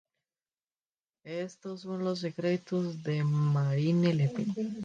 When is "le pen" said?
4.15-4.47